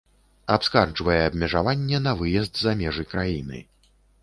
Абскарджвае 0.53 1.17
абмежаванне 1.25 2.01
на 2.07 2.15
выезд 2.23 2.53
за 2.65 2.75
межы 2.83 3.07
краіны. 3.13 3.65